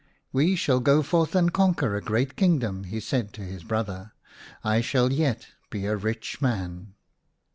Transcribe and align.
"We 0.33 0.55
shall 0.55 0.79
go 0.79 1.03
forth 1.03 1.35
and 1.35 1.53
conquer 1.53 1.95
a 1.95 2.01
great 2.01 2.35
kingdom," 2.35 2.85
he 2.85 2.99
said 2.99 3.33
to 3.33 3.43
his 3.43 3.63
brother." 3.63 4.13
I 4.63 4.81
shall 4.81 5.13
yet 5.13 5.49
be 5.69 5.85
a 5.85 5.95
rich 5.95 6.41
man." 6.41 6.95